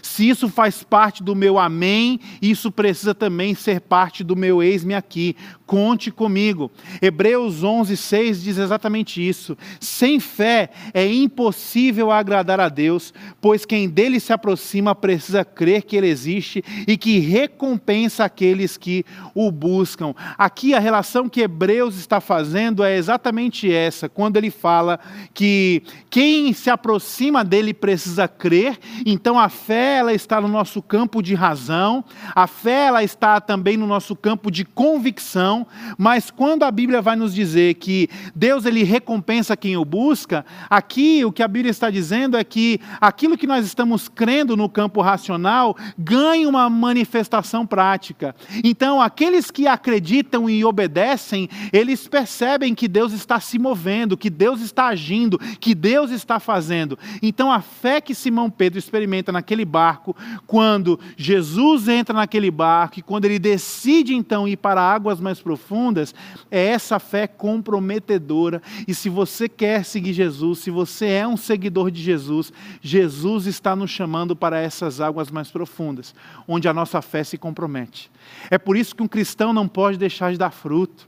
[0.02, 4.94] Se isso faz parte do meu amém, isso precisa também ser parte do meu eis-me
[4.94, 5.36] aqui.
[5.67, 6.71] Conte comigo.
[7.01, 9.58] Hebreus 11, 6 diz exatamente isso.
[9.82, 15.97] Sem fé é impossível agradar a Deus, pois quem dele se aproxima precisa crer que
[15.97, 19.03] ele existe e que recompensa aqueles que
[19.36, 20.15] o buscam.
[20.38, 24.97] Aqui a relação que Hebreus está fazendo é exatamente essa, quando ele fala
[25.34, 31.21] que quem se aproxima dele precisa crer, então a fé ela está no nosso campo
[31.21, 35.57] de razão, a fé ela está também no nosso campo de convicção
[35.98, 41.24] mas quando a Bíblia vai nos dizer que Deus ele recompensa quem o busca, aqui
[41.24, 45.02] o que a Bíblia está dizendo é que aquilo que nós estamos crendo no campo
[45.02, 48.36] racional ganha uma manifestação prática.
[48.63, 54.62] Então, aqueles que acreditam e obedecem, eles percebem que Deus está se movendo, que Deus
[54.62, 56.98] está agindo, que Deus está fazendo.
[57.22, 60.15] Então, a fé que Simão Pedro experimenta naquele barco,
[60.46, 66.14] quando Jesus entra naquele barco e quando ele decide então ir para águas mais profundas,
[66.52, 68.62] é essa fé comprometedora.
[68.86, 73.74] E se você quer seguir Jesus, se você é um seguidor de Jesus, Jesus está
[73.78, 76.14] nos chamando para essas águas mais profundas,
[76.46, 78.12] onde a nossa fé se compromete.
[78.52, 81.08] É por isso que um cristão não pode deixar de dar fruto.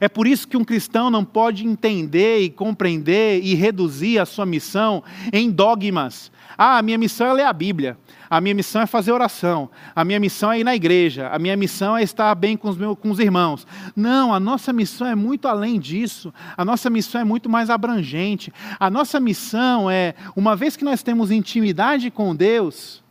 [0.00, 4.46] É por isso que um cristão não pode entender e compreender e reduzir a sua
[4.46, 6.30] missão em dogmas.
[6.56, 7.96] Ah, a minha missão é ler a Bíblia.
[8.28, 9.68] A minha missão é fazer oração.
[9.94, 11.28] A minha missão é ir na igreja.
[11.28, 13.66] A minha missão é estar bem com os, meus, com os irmãos.
[13.94, 16.32] Não, a nossa missão é muito além disso.
[16.56, 18.52] A nossa missão é muito mais abrangente.
[18.78, 23.01] A nossa missão é, uma vez que nós temos intimidade com Deus,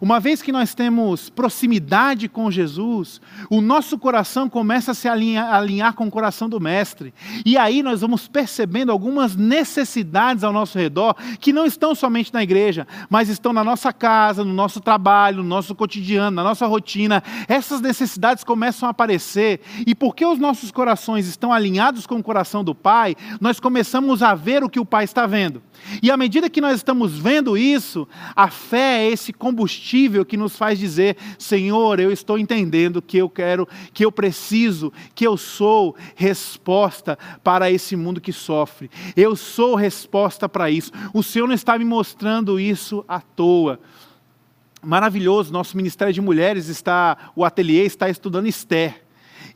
[0.00, 3.20] uma vez que nós temos proximidade com Jesus,
[3.50, 7.14] o nosso coração começa a se alinhar, alinhar, com o coração do Mestre.
[7.44, 12.42] E aí nós vamos percebendo algumas necessidades ao nosso redor que não estão somente na
[12.42, 17.22] igreja, mas estão na nossa casa, no nosso trabalho, no nosso cotidiano, na nossa rotina.
[17.48, 19.60] Essas necessidades começam a aparecer.
[19.86, 24.34] E porque os nossos corações estão alinhados com o coração do Pai, nós começamos a
[24.34, 25.62] ver o que o Pai está vendo.
[26.02, 30.56] E à medida que nós estamos vendo isso, a fé é esse combustível que nos
[30.56, 35.96] faz dizer: Senhor, eu estou entendendo que eu quero, que eu preciso, que eu sou
[36.14, 38.90] resposta para esse mundo que sofre.
[39.16, 40.92] Eu sou resposta para isso.
[41.12, 43.80] O Senhor não está me mostrando isso à toa.
[44.82, 49.05] Maravilhoso, nosso Ministério de Mulheres está, o ateliê está estudando Esther.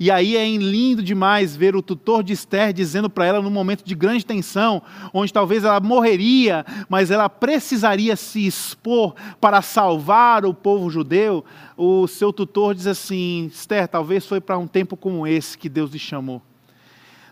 [0.02, 3.84] E aí é lindo demais ver o tutor de Esther dizendo para ela, num momento
[3.84, 4.82] de grande tensão,
[5.12, 11.44] onde talvez ela morreria, mas ela precisaria se expor para salvar o povo judeu.
[11.76, 15.90] O seu tutor diz assim: Esther, talvez foi para um tempo como esse que Deus
[15.90, 16.40] lhe chamou.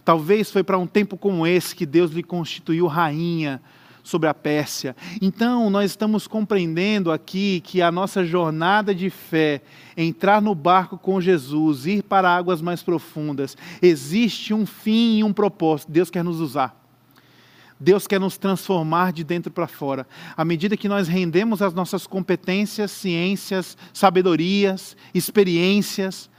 [0.05, 3.63] Talvez foi para um tempo como esse que Deus lhe constituiu rainha
[4.09, 4.97] sobre a Pérsia.
[5.21, 9.61] Então, nós estamos compreendendo aqui que a nossa jornada de fé,
[9.95, 15.31] entrar no barco com Jesus, ir para águas mais profundas, existe um fim e um
[15.31, 15.93] propósito.
[15.93, 16.75] Deus quer nos usar.
[17.79, 20.07] Deus quer nos transformar de dentro para fora.
[20.35, 26.31] À medida que nós rendemos as nossas competências, ciências, sabedorias, experiências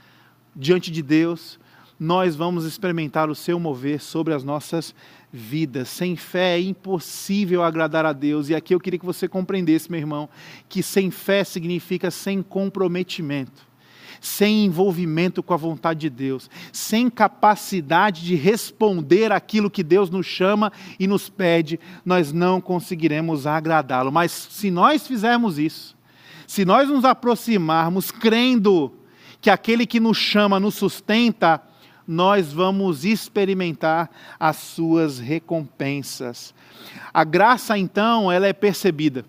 [0.56, 1.60] diante de Deus,
[2.00, 4.92] nós vamos experimentar o seu mover sobre as nossas
[5.32, 5.84] vida.
[5.84, 8.48] Sem fé é impossível agradar a Deus.
[8.48, 10.28] E aqui eu queria que você compreendesse, meu irmão,
[10.68, 13.66] que sem fé significa sem comprometimento,
[14.20, 20.26] sem envolvimento com a vontade de Deus, sem capacidade de responder aquilo que Deus nos
[20.26, 24.10] chama e nos pede, nós não conseguiremos agradá-lo.
[24.10, 25.96] Mas se nós fizermos isso,
[26.46, 28.92] se nós nos aproximarmos crendo
[29.40, 31.62] que aquele que nos chama nos sustenta,
[32.10, 36.52] nós vamos experimentar as suas recompensas.
[37.14, 39.24] A graça, então, ela é percebida.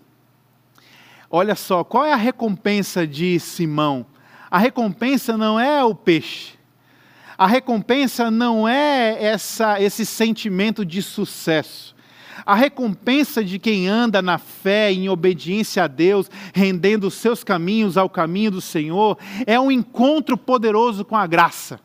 [1.30, 4.04] Olha só, qual é a recompensa de Simão?
[4.50, 6.54] A recompensa não é o peixe.
[7.38, 11.94] A recompensa não é essa, esse sentimento de sucesso.
[12.44, 17.96] A recompensa de quem anda na fé, em obediência a Deus, rendendo os seus caminhos
[17.96, 19.16] ao caminho do Senhor,
[19.46, 21.78] é um encontro poderoso com a graça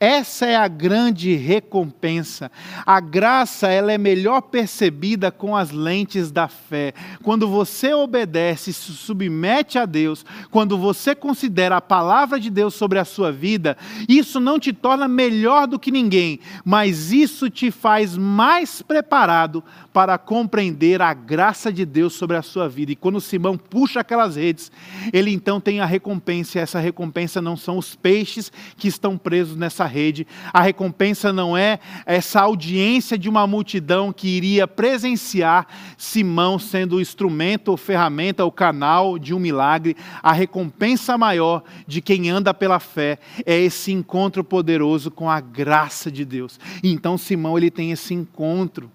[0.00, 2.50] Essa é a grande recompensa.
[2.86, 6.94] A graça, ela é melhor percebida com as lentes da fé.
[7.22, 12.98] Quando você obedece, se submete a Deus, quando você considera a palavra de Deus sobre
[12.98, 13.76] a sua vida,
[14.08, 20.16] isso não te torna melhor do que ninguém, mas isso te faz mais preparado para
[20.16, 22.92] compreender a graça de Deus sobre a sua vida.
[22.92, 24.72] E quando Simão puxa aquelas redes,
[25.12, 29.89] ele então tem a recompensa, essa recompensa não são os peixes que estão presos nessa
[29.90, 35.66] rede, a recompensa não é essa audiência de uma multidão que iria presenciar
[35.98, 42.00] Simão sendo o instrumento ou ferramenta, o canal de um milagre, a recompensa maior de
[42.00, 46.58] quem anda pela fé é esse encontro poderoso com a graça de Deus.
[46.82, 48.90] Então Simão ele tem esse encontro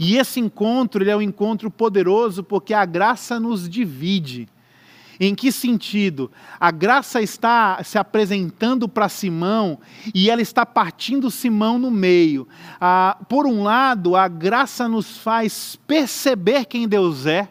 [0.00, 4.48] e esse encontro ele é um encontro poderoso porque a graça nos divide.
[5.18, 6.30] Em que sentido?
[6.60, 9.78] A graça está se apresentando para Simão
[10.14, 12.46] e ela está partindo Simão no meio.
[12.80, 17.48] Ah, por um lado, a graça nos faz perceber quem Deus é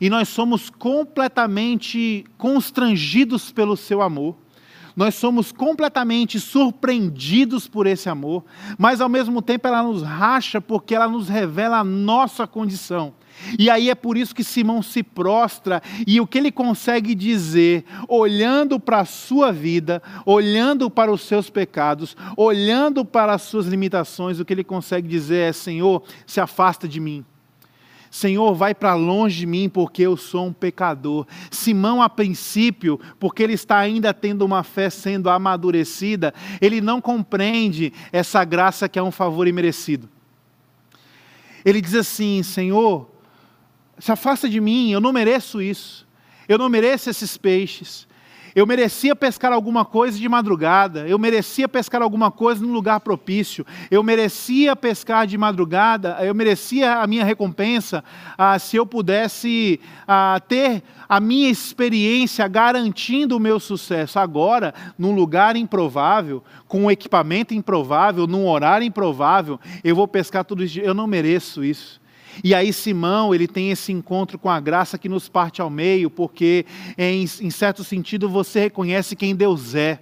[0.00, 4.36] e nós somos completamente constrangidos pelo seu amor
[4.96, 8.44] nós somos completamente surpreendidos por esse amor,
[8.78, 13.12] mas ao mesmo tempo ela nos racha porque ela nos revela a nossa condição.
[13.58, 17.84] E aí é por isso que Simão se prostra e o que ele consegue dizer,
[18.08, 24.40] olhando para a sua vida, olhando para os seus pecados, olhando para as suas limitações,
[24.40, 27.24] o que ele consegue dizer é: Senhor, se afasta de mim.
[28.14, 31.26] Senhor, vai para longe de mim, porque eu sou um pecador.
[31.50, 37.92] Simão, a princípio, porque ele está ainda tendo uma fé sendo amadurecida, ele não compreende
[38.12, 40.08] essa graça que é um favor imerecido.
[41.64, 43.10] Ele diz assim: Senhor,
[43.98, 46.06] se afasta de mim, eu não mereço isso,
[46.48, 48.06] eu não mereço esses peixes,
[48.54, 53.66] eu merecia pescar alguma coisa de madrugada, eu merecia pescar alguma coisa num lugar propício,
[53.90, 58.04] eu merecia pescar de madrugada, eu merecia a minha recompensa
[58.38, 64.20] ah, se eu pudesse ah, ter a minha experiência garantindo o meu sucesso.
[64.20, 70.62] Agora, num lugar improvável, com um equipamento improvável, num horário improvável, eu vou pescar tudo
[70.62, 70.78] isso.
[70.78, 72.03] Eu não mereço isso.
[72.42, 76.10] E aí Simão, ele tem esse encontro com a graça que nos parte ao meio,
[76.10, 76.66] porque
[76.96, 80.00] em, em certo sentido você reconhece quem Deus é,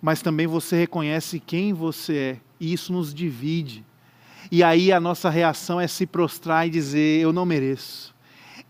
[0.00, 3.84] mas também você reconhece quem você é, e isso nos divide.
[4.50, 8.14] E aí a nossa reação é se prostrar e dizer: Eu não mereço,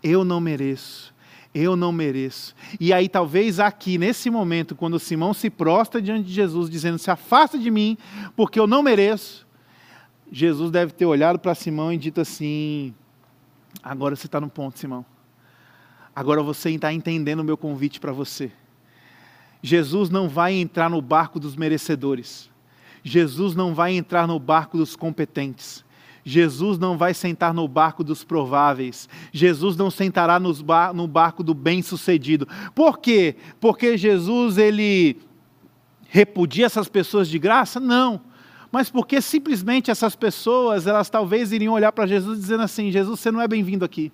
[0.03, 1.13] eu não mereço,
[1.53, 2.55] eu não mereço.
[2.79, 7.09] E aí, talvez aqui, nesse momento, quando Simão se prostra diante de Jesus, dizendo: Se
[7.09, 7.97] afasta de mim,
[8.35, 9.47] porque eu não mereço,
[10.31, 12.93] Jesus deve ter olhado para Simão e dito assim:
[13.83, 15.05] agora você está no ponto, Simão.
[16.15, 18.51] Agora você está entendendo o meu convite para você.
[19.61, 22.49] Jesus não vai entrar no barco dos merecedores.
[23.03, 25.83] Jesus não vai entrar no barco dos competentes.
[26.23, 29.09] Jesus não vai sentar no barco dos prováveis.
[29.31, 32.47] Jesus não sentará no barco do bem-sucedido.
[32.75, 33.35] Por quê?
[33.59, 35.19] Porque Jesus ele
[36.07, 37.79] repudia essas pessoas de graça?
[37.79, 38.30] Não
[38.71, 43.31] mas porque simplesmente essas pessoas, elas talvez iriam olhar para Jesus dizendo assim: Jesus, você
[43.31, 44.11] não é bem-vindo aqui.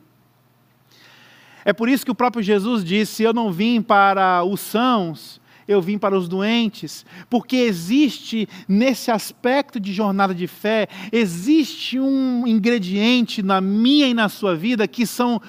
[1.64, 5.80] É por isso que o próprio Jesus disse: Eu não vim para os sãos, eu
[5.80, 13.44] vim para os doentes, porque existe nesse aspecto de jornada de fé, existe um ingrediente
[13.44, 15.40] na minha e na sua vida que são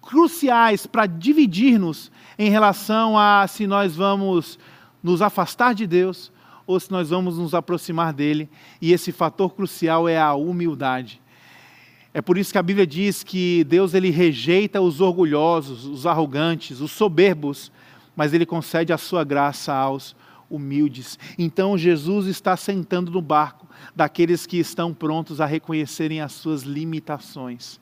[0.00, 4.58] cruciais para dividir-nos em relação a se nós vamos
[5.02, 6.32] nos afastar de Deus
[6.66, 8.48] ou se nós vamos nos aproximar dele,
[8.80, 11.20] e esse fator crucial é a humildade.
[12.12, 16.80] É por isso que a Bíblia diz que Deus ele rejeita os orgulhosos, os arrogantes,
[16.80, 17.70] os soberbos,
[18.16, 20.16] mas ele concede a sua graça aos
[20.48, 21.18] humildes.
[21.38, 27.78] Então Jesus está sentando no barco daqueles que estão prontos a reconhecerem as suas limitações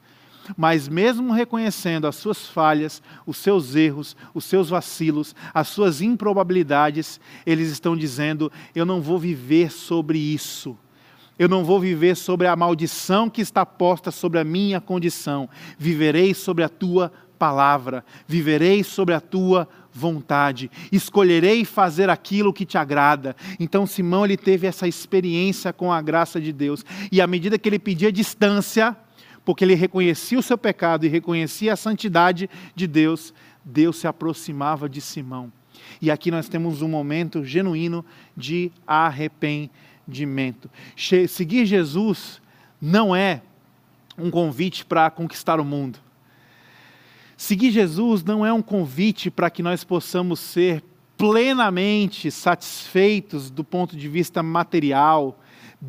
[0.56, 7.20] mas mesmo reconhecendo as suas falhas, os seus erros, os seus vacilos, as suas improbabilidades,
[7.46, 10.76] eles estão dizendo: eu não vou viver sobre isso.
[11.36, 15.48] Eu não vou viver sobre a maldição que está posta sobre a minha condição.
[15.76, 22.78] Viverei sobre a tua palavra, viverei sobre a tua vontade, escolherei fazer aquilo que te
[22.78, 23.36] agrada.
[23.60, 27.68] Então Simão ele teve essa experiência com a graça de Deus, e à medida que
[27.68, 28.96] ele pedia distância,
[29.44, 34.88] porque ele reconhecia o seu pecado e reconhecia a santidade de Deus, Deus se aproximava
[34.88, 35.52] de Simão.
[36.00, 38.04] E aqui nós temos um momento genuíno
[38.36, 40.70] de arrependimento.
[41.28, 42.40] Seguir Jesus
[42.80, 43.42] não é
[44.16, 45.98] um convite para conquistar o mundo.
[47.36, 50.82] Seguir Jesus não é um convite para que nós possamos ser
[51.16, 55.38] plenamente satisfeitos do ponto de vista material,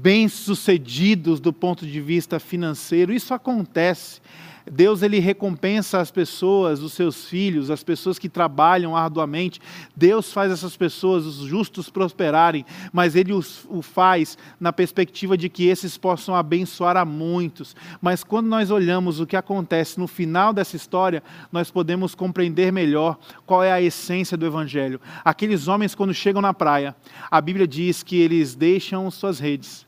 [0.02, 3.14] bem-sucedidos do ponto de vista financeiro.
[3.14, 4.22] Isso acontece.
[4.70, 9.62] Deus ele recompensa as pessoas, os seus filhos, as pessoas que trabalham arduamente.
[9.96, 15.50] Deus faz essas pessoas, os justos, prosperarem, mas ele os, o faz na perspectiva de
[15.50, 17.76] que esses possam abençoar a muitos.
[18.02, 23.20] Mas quando nós olhamos o que acontece no final dessa história, nós podemos compreender melhor
[23.46, 25.00] qual é a essência do evangelho.
[25.24, 26.96] Aqueles homens quando chegam na praia,
[27.30, 29.85] a Bíblia diz que eles deixam suas redes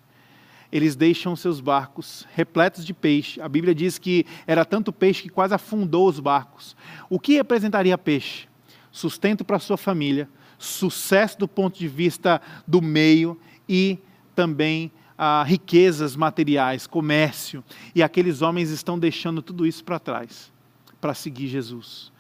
[0.72, 3.40] eles deixam seus barcos repletos de peixe.
[3.42, 6.76] A Bíblia diz que era tanto peixe que quase afundou os barcos.
[7.10, 8.48] O que representaria peixe?
[8.92, 13.40] Sustento para sua família, sucesso do ponto de vista do meio
[13.70, 14.00] e
[14.36, 17.64] também ah, riquezas materiais, comércio.
[17.94, 20.52] E aqueles homens estão deixando tudo isso para trás
[21.00, 22.12] para seguir Jesus.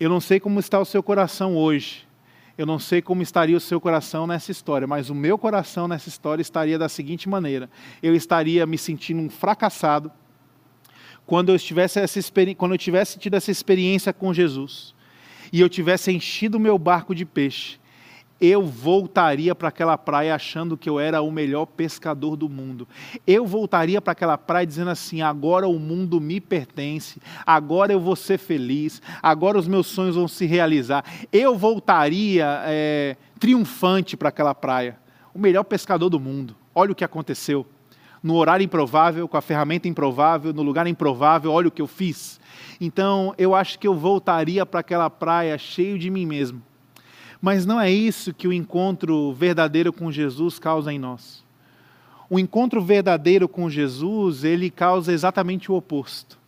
[0.00, 2.07] Eu não sei como está o seu coração hoje,
[2.58, 6.08] eu não sei como estaria o seu coração nessa história, mas o meu coração nessa
[6.08, 7.70] história estaria da seguinte maneira:
[8.02, 10.10] eu estaria me sentindo um fracassado
[11.24, 12.18] quando eu estivesse essa
[12.56, 14.92] quando eu tivesse tido essa experiência com Jesus
[15.52, 17.78] e eu tivesse enchido o meu barco de peixe
[18.40, 22.86] eu voltaria para aquela praia achando que eu era o melhor pescador do mundo.
[23.26, 28.14] Eu voltaria para aquela praia dizendo assim: agora o mundo me pertence, agora eu vou
[28.14, 31.04] ser feliz, agora os meus sonhos vão se realizar.
[31.32, 34.96] Eu voltaria é, triunfante para aquela praia,
[35.34, 36.54] o melhor pescador do mundo.
[36.74, 37.66] Olha o que aconteceu.
[38.20, 42.40] No horário improvável, com a ferramenta improvável, no lugar improvável, olha o que eu fiz.
[42.80, 46.62] Então, eu acho que eu voltaria para aquela praia cheio de mim mesmo
[47.40, 51.44] mas não é isso que o encontro verdadeiro com Jesus causa em nós.
[52.28, 56.38] O encontro verdadeiro com Jesus, ele causa exatamente o oposto.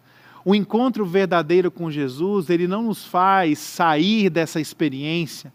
[0.45, 5.53] O encontro verdadeiro com Jesus, ele não nos faz sair dessa experiência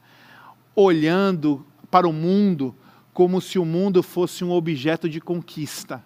[0.76, 2.74] olhando para o mundo
[3.14, 6.04] como se o mundo fosse um objeto de conquista.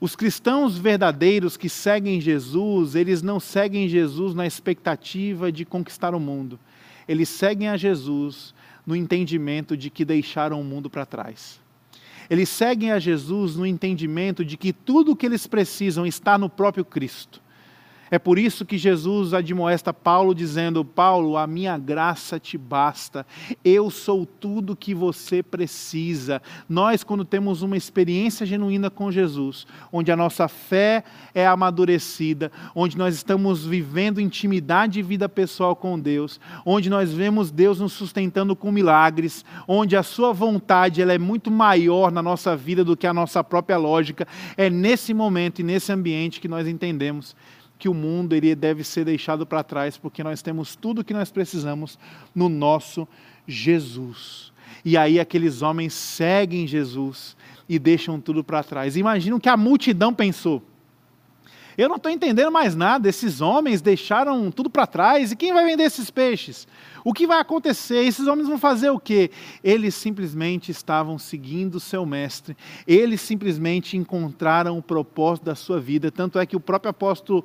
[0.00, 6.20] Os cristãos verdadeiros que seguem Jesus, eles não seguem Jesus na expectativa de conquistar o
[6.20, 6.58] mundo
[7.08, 8.54] eles seguem a Jesus
[8.86, 11.60] no entendimento de que deixaram o mundo para trás.
[12.28, 16.48] Eles seguem a Jesus no entendimento de que tudo o que eles precisam está no
[16.48, 17.42] próprio Cristo.
[18.14, 23.26] É por isso que Jesus admoesta Paulo dizendo: Paulo, a minha graça te basta,
[23.64, 26.40] eu sou tudo que você precisa.
[26.68, 31.02] Nós, quando temos uma experiência genuína com Jesus, onde a nossa fé
[31.34, 37.50] é amadurecida, onde nós estamos vivendo intimidade e vida pessoal com Deus, onde nós vemos
[37.50, 42.54] Deus nos sustentando com milagres, onde a Sua vontade ela é muito maior na nossa
[42.54, 44.24] vida do que a nossa própria lógica,
[44.56, 47.34] é nesse momento e nesse ambiente que nós entendemos
[47.84, 51.12] que o mundo ele deve ser deixado para trás, porque nós temos tudo o que
[51.12, 51.98] nós precisamos
[52.34, 53.06] no nosso
[53.46, 54.54] Jesus.
[54.82, 57.36] E aí aqueles homens seguem Jesus
[57.68, 58.96] e deixam tudo para trás.
[58.96, 60.62] Imaginam que a multidão pensou.
[61.76, 63.08] Eu não estou entendendo mais nada.
[63.08, 65.32] Esses homens deixaram tudo para trás.
[65.32, 66.68] E quem vai vender esses peixes?
[67.04, 68.04] O que vai acontecer?
[68.04, 69.30] Esses homens vão fazer o quê?
[69.62, 72.56] Eles simplesmente estavam seguindo o seu mestre.
[72.86, 76.10] Eles simplesmente encontraram o propósito da sua vida.
[76.10, 77.44] Tanto é que o próprio apóstolo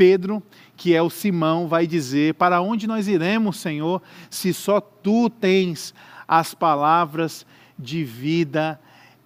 [0.00, 0.42] Pedro,
[0.78, 5.92] que é o Simão, vai dizer: Para onde nós iremos, Senhor, se só tu tens
[6.26, 7.44] as palavras
[7.78, 8.80] de vida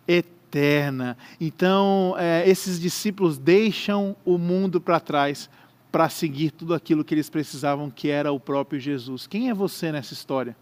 [0.08, 1.16] eterna?
[1.40, 5.48] Então, é, esses discípulos deixam o mundo para trás
[5.92, 9.28] para seguir tudo aquilo que eles precisavam, que era o próprio Jesus.
[9.28, 10.56] Quem é você nessa história?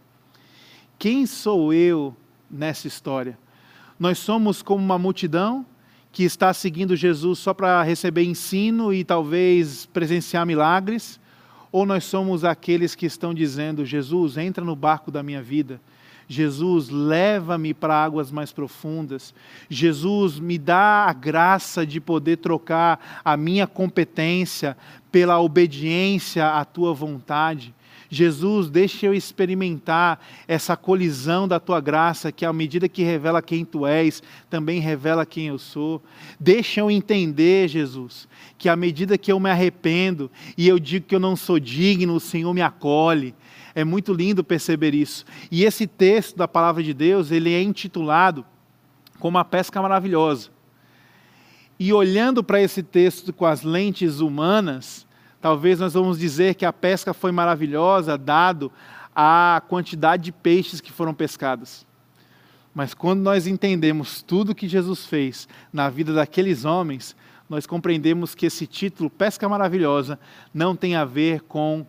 [0.98, 2.14] Quem sou eu
[2.50, 3.38] nessa história?
[3.98, 5.64] Nós somos como uma multidão
[6.12, 11.18] que está seguindo Jesus só para receber ensino e talvez presenciar milagres?
[11.72, 15.80] Ou nós somos aqueles que estão dizendo: Jesus, entra no barco da minha vida,
[16.28, 19.34] Jesus, leva-me para águas mais profundas.
[19.68, 24.76] Jesus, me dá a graça de poder trocar a minha competência
[25.10, 27.74] pela obediência à tua vontade.
[28.14, 33.64] Jesus, deixa eu experimentar essa colisão da tua graça, que à medida que revela quem
[33.64, 36.02] tu és, também revela quem eu sou.
[36.38, 41.14] Deixa eu entender, Jesus, que à medida que eu me arrependo e eu digo que
[41.14, 43.34] eu não sou digno, o Senhor me acolhe.
[43.74, 45.24] É muito lindo perceber isso.
[45.50, 48.44] E esse texto da palavra de Deus, ele é intitulado
[49.18, 50.50] como a pesca maravilhosa.
[51.78, 55.06] E olhando para esse texto com as lentes humanas,
[55.42, 58.70] talvez nós vamos dizer que a pesca foi maravilhosa dado
[59.14, 61.84] a quantidade de peixes que foram pescados.
[62.72, 67.14] Mas quando nós entendemos tudo que Jesus fez na vida daqueles homens,
[67.50, 70.18] nós compreendemos que esse título, Pesca Maravilhosa,
[70.54, 71.84] não tem a ver com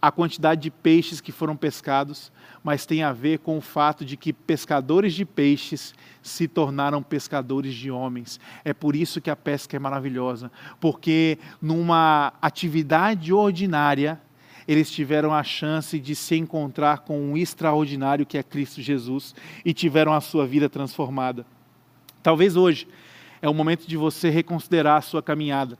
[0.00, 2.32] a quantidade de peixes que foram pescados,
[2.66, 7.72] mas tem a ver com o fato de que pescadores de peixes se tornaram pescadores
[7.72, 8.40] de homens.
[8.64, 10.50] É por isso que a pesca é maravilhosa,
[10.80, 14.20] porque numa atividade ordinária,
[14.66, 19.32] eles tiveram a chance de se encontrar com um extraordinário que é Cristo Jesus
[19.64, 21.46] e tiveram a sua vida transformada.
[22.20, 22.88] Talvez hoje
[23.40, 25.78] é o momento de você reconsiderar a sua caminhada.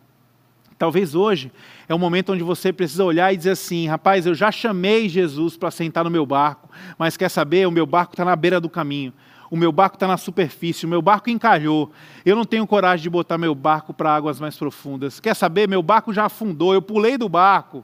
[0.78, 1.50] Talvez hoje
[1.88, 5.56] é o momento onde você precisa olhar e dizer assim: rapaz, eu já chamei Jesus
[5.56, 6.68] para sentar no meu barco,
[6.98, 7.66] mas quer saber?
[7.66, 9.12] O meu barco está na beira do caminho,
[9.50, 11.90] o meu barco está na superfície, o meu barco encalhou,
[12.26, 15.18] eu não tenho coragem de botar meu barco para águas mais profundas.
[15.18, 15.66] Quer saber?
[15.66, 17.82] Meu barco já afundou, eu pulei do barco.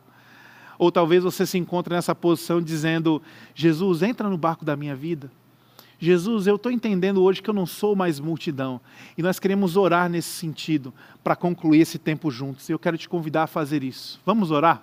[0.78, 3.22] Ou talvez você se encontre nessa posição dizendo:
[3.54, 5.30] Jesus, entra no barco da minha vida.
[6.04, 8.80] Jesus, eu estou entendendo hoje que eu não sou mais multidão.
[9.16, 10.92] E nós queremos orar nesse sentido,
[11.22, 12.68] para concluir esse tempo juntos.
[12.68, 14.20] E eu quero te convidar a fazer isso.
[14.26, 14.82] Vamos orar?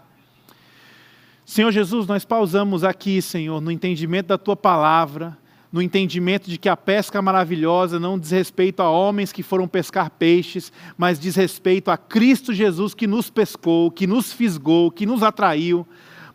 [1.46, 5.38] Senhor Jesus, nós pausamos aqui, Senhor, no entendimento da tua palavra,
[5.74, 10.10] no entendimento de que a pesca maravilhosa não diz respeito a homens que foram pescar
[10.12, 15.22] peixes, mas diz respeito a Cristo Jesus que nos pescou, que nos fisgou, que nos
[15.22, 15.86] atraiu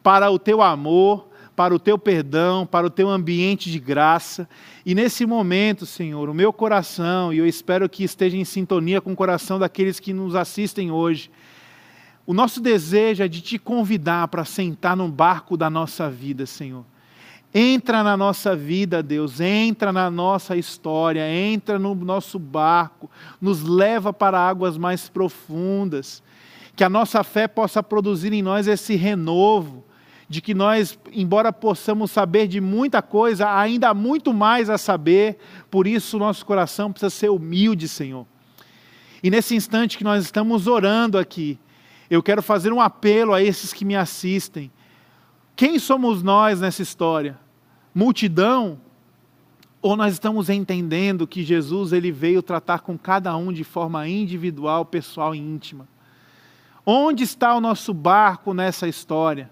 [0.03, 4.49] para o teu amor para o teu perdão, para o teu ambiente de graça.
[4.85, 9.13] E nesse momento, Senhor, o meu coração, e eu espero que esteja em sintonia com
[9.13, 11.31] o coração daqueles que nos assistem hoje,
[12.27, 16.85] o nosso desejo é de te convidar para sentar no barco da nossa vida, Senhor.
[17.57, 23.09] Entra na nossa vida, Deus, entra na nossa história, entra no nosso barco,
[23.41, 26.21] nos leva para águas mais profundas,
[26.75, 29.85] que a nossa fé possa produzir em nós esse renovo,
[30.29, 35.39] de que nós, embora possamos saber de muita coisa, ainda há muito mais a saber,
[35.71, 38.27] por isso nosso coração precisa ser humilde, Senhor.
[39.23, 41.59] E nesse instante que nós estamos orando aqui,
[42.11, 44.71] eu quero fazer um apelo a esses que me assistem.
[45.57, 47.39] Quem somos nós nessa história?
[47.95, 48.79] Multidão?
[49.81, 54.85] Ou nós estamos entendendo que Jesus ele veio tratar com cada um de forma individual,
[54.85, 55.87] pessoal e íntima?
[56.87, 59.51] Onde está o nosso barco nessa história?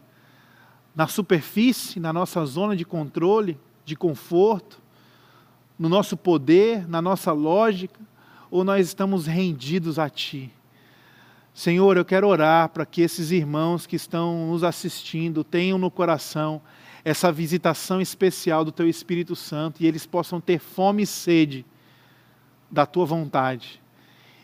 [0.94, 4.80] Na superfície, na nossa zona de controle, de conforto,
[5.78, 8.00] no nosso poder, na nossa lógica,
[8.50, 10.52] ou nós estamos rendidos a Ti?
[11.54, 16.62] Senhor, eu quero orar para que esses irmãos que estão nos assistindo tenham no coração
[17.04, 21.66] essa visitação especial do Teu Espírito Santo e eles possam ter fome e sede
[22.70, 23.81] da Tua vontade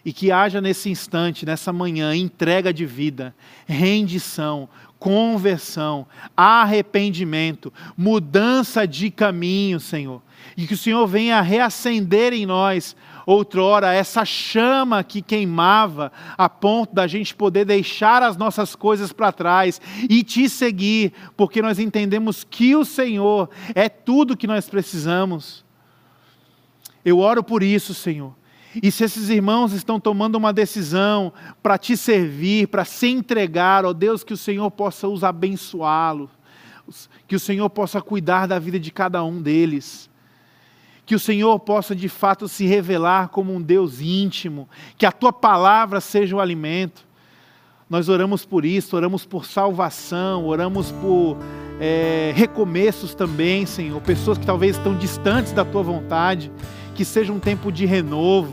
[0.04, 3.34] e que haja nesse instante, nessa manhã, entrega de vida,
[3.66, 4.68] rendição,
[4.98, 10.22] conversão, arrependimento, mudança de caminho, Senhor.
[10.56, 12.96] E que o Senhor venha reacender em nós,
[13.26, 19.30] outrora, essa chama que queimava, a ponto da gente poder deixar as nossas coisas para
[19.30, 25.64] trás e te seguir, porque nós entendemos que o Senhor é tudo que nós precisamos.
[27.04, 28.38] Eu oro por isso, Senhor
[28.74, 33.92] e se esses irmãos estão tomando uma decisão para te servir, para se entregar, ó
[33.92, 36.30] Deus, que o Senhor possa os abençoá-los,
[37.26, 40.10] que o Senhor possa cuidar da vida de cada um deles,
[41.06, 45.32] que o Senhor possa de fato se revelar como um Deus íntimo, que a tua
[45.32, 47.06] palavra seja o alimento.
[47.88, 51.38] Nós oramos por isso, oramos por salvação, oramos por
[51.80, 56.52] é, recomeços também, Senhor, pessoas que talvez estão distantes da tua vontade
[56.98, 58.52] que seja um tempo de renovo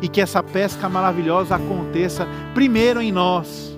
[0.00, 3.76] e que essa pesca maravilhosa aconteça primeiro em nós,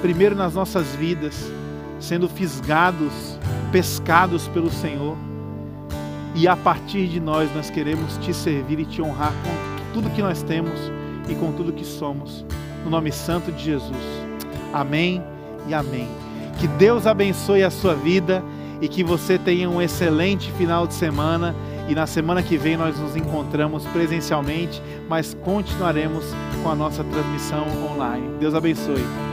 [0.00, 1.50] primeiro nas nossas vidas,
[1.98, 3.40] sendo fisgados,
[3.72, 5.16] pescados pelo Senhor.
[6.36, 10.22] E a partir de nós, nós queremos te servir e te honrar com tudo que
[10.22, 10.78] nós temos
[11.28, 12.46] e com tudo que somos.
[12.84, 13.96] No nome santo de Jesus.
[14.72, 15.20] Amém
[15.66, 16.06] e amém.
[16.60, 18.44] Que Deus abençoe a sua vida
[18.80, 21.52] e que você tenha um excelente final de semana
[21.92, 26.24] e na semana que vem nós nos encontramos presencialmente, mas continuaremos
[26.62, 28.38] com a nossa transmissão online.
[28.38, 29.31] Deus abençoe.